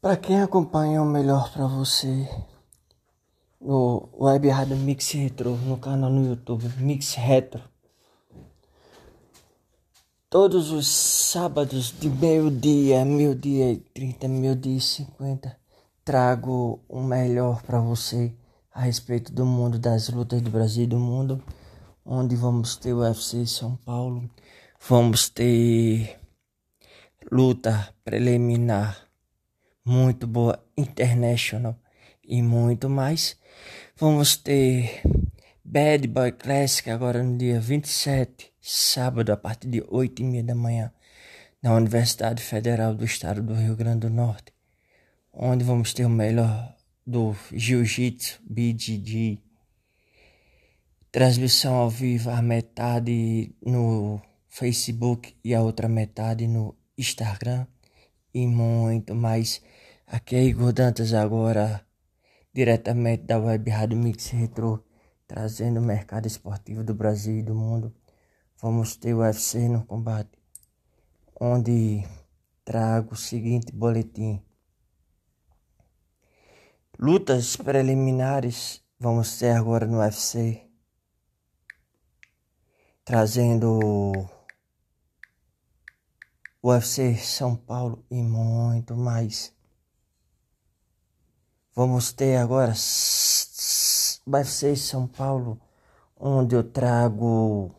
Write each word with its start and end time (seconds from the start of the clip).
Para 0.00 0.16
quem 0.16 0.40
acompanha 0.40 1.02
o 1.02 1.04
melhor 1.04 1.52
para 1.52 1.66
você 1.66 2.28
no 3.60 4.08
Web 4.16 4.48
Rádio 4.48 4.76
Mix 4.76 5.10
Retro, 5.10 5.56
no 5.56 5.76
canal 5.76 6.08
no 6.08 6.24
YouTube 6.24 6.68
Mix 6.78 7.14
Retro. 7.14 7.60
Todos 10.30 10.70
os 10.70 10.86
sábados 10.86 11.92
de 11.98 12.08
meio-dia, 12.08 13.04
meio-dia 13.04 13.72
e 13.72 13.78
trinta, 13.78 14.28
meio-dia 14.28 14.76
e 14.76 14.80
cinquenta, 14.80 15.58
trago 16.04 16.80
o 16.88 17.02
melhor 17.02 17.60
para 17.62 17.80
você 17.80 18.32
a 18.72 18.82
respeito 18.82 19.32
do 19.32 19.44
mundo 19.44 19.80
das 19.80 20.08
lutas 20.10 20.40
do 20.40 20.48
Brasil 20.48 20.84
e 20.84 20.86
do 20.86 20.98
mundo, 21.00 21.42
onde 22.06 22.36
vamos 22.36 22.76
ter 22.76 22.92
o 22.92 23.00
UFC 23.00 23.44
São 23.46 23.74
Paulo, 23.74 24.30
vamos 24.88 25.28
ter 25.28 26.20
luta 27.32 27.92
preliminar 28.04 29.07
muito 29.88 30.26
boa 30.26 30.62
International 30.76 31.74
e 32.22 32.42
muito 32.42 32.90
mais. 32.90 33.36
Vamos 33.96 34.36
ter 34.36 35.00
Bad 35.64 36.06
Boy 36.06 36.30
Classic 36.32 36.90
agora 36.90 37.22
no 37.22 37.38
dia 37.38 37.58
27, 37.58 38.52
sábado, 38.60 39.32
a 39.32 39.36
partir 39.36 39.68
de 39.68 39.82
8 39.88 40.20
e 40.20 40.24
meia 40.24 40.44
da 40.44 40.54
manhã, 40.54 40.92
na 41.62 41.74
Universidade 41.74 42.42
Federal 42.42 42.94
do 42.94 43.04
Estado 43.04 43.42
do 43.42 43.54
Rio 43.54 43.74
Grande 43.74 44.00
do 44.00 44.10
Norte, 44.10 44.52
onde 45.32 45.64
vamos 45.64 45.94
ter 45.94 46.04
o 46.04 46.10
melhor 46.10 46.76
do 47.06 47.34
Jiu-Jitsu, 47.50 48.42
BJJ, 48.44 49.42
transmissão 51.10 51.74
ao 51.74 51.88
vivo, 51.88 52.28
a 52.28 52.42
metade 52.42 53.54
no 53.64 54.20
Facebook 54.48 55.34
e 55.42 55.54
a 55.54 55.62
outra 55.62 55.88
metade 55.88 56.46
no 56.46 56.76
Instagram 56.96 57.66
e 58.32 58.46
muito 58.46 59.14
mais. 59.14 59.62
Aqui 60.06 60.36
é 60.36 60.44
Igor 60.44 60.72
Dantas 60.72 61.12
agora, 61.12 61.86
diretamente 62.52 63.24
da 63.24 63.38
Web 63.38 63.70
Rádio 63.70 63.98
Mix 63.98 64.28
Retro, 64.28 64.84
trazendo 65.26 65.80
o 65.80 65.82
mercado 65.84 66.26
esportivo 66.26 66.82
do 66.82 66.94
Brasil 66.94 67.38
e 67.38 67.42
do 67.42 67.54
mundo. 67.54 67.94
Vamos 68.60 68.96
ter 68.96 69.14
o 69.14 69.18
UFC 69.18 69.68
no 69.68 69.84
combate, 69.84 70.30
onde 71.40 72.04
trago 72.64 73.14
o 73.14 73.16
seguinte 73.16 73.72
boletim. 73.72 74.42
Lutas 76.98 77.54
preliminares 77.56 78.82
vamos 78.98 79.38
ter 79.38 79.52
agora 79.52 79.86
no 79.86 79.98
UFC, 79.98 80.68
trazendo 83.04 84.28
UFC 86.60 87.14
São 87.14 87.54
Paulo 87.54 88.04
e 88.10 88.20
muito 88.20 88.96
mais. 88.96 89.54
Vamos 91.72 92.10
ter 92.12 92.36
agora 92.36 92.72
UFC 94.26 94.74
São 94.74 95.06
Paulo, 95.06 95.60
onde 96.18 96.56
eu 96.56 96.64
trago 96.64 97.72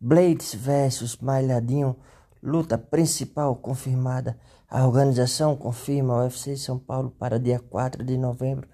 Blades 0.00 0.54
versus 0.54 1.18
Malhadinho, 1.18 1.94
luta 2.42 2.78
principal 2.78 3.54
confirmada. 3.54 4.40
A 4.70 4.86
organização 4.86 5.54
confirma 5.54 6.14
o 6.14 6.20
UFC 6.20 6.56
São 6.56 6.78
Paulo 6.78 7.10
para 7.10 7.38
dia 7.38 7.60
4 7.60 8.02
de 8.02 8.16
novembro 8.16 8.66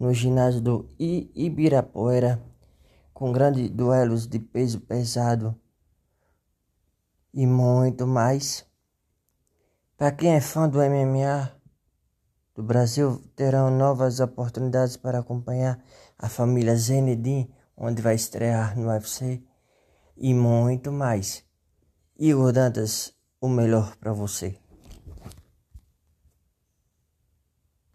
no 0.00 0.14
ginásio 0.14 0.62
do 0.62 0.88
Ibirapuera, 0.98 2.42
com 3.12 3.30
grandes 3.32 3.68
duelos 3.68 4.26
de 4.26 4.38
peso 4.38 4.80
pesado 4.80 5.54
e 7.36 7.46
muito 7.46 8.06
mais. 8.06 8.66
Para 9.94 10.10
quem 10.10 10.34
é 10.34 10.40
fã 10.40 10.66
do 10.66 10.78
MMA 10.78 11.52
do 12.54 12.62
Brasil, 12.62 13.22
terão 13.36 13.70
novas 13.70 14.20
oportunidades 14.20 14.96
para 14.96 15.18
acompanhar 15.18 15.78
a 16.18 16.30
família 16.30 16.74
Zenedin, 16.74 17.52
onde 17.76 18.00
vai 18.00 18.14
estrear 18.14 18.74
no 18.78 18.88
UFC 18.88 19.42
e 20.16 20.32
muito 20.32 20.90
mais. 20.90 21.44
Igor 22.18 22.52
Dantas, 22.52 23.12
o 23.38 23.48
melhor 23.48 23.94
para 23.96 24.14
você. 24.14 24.58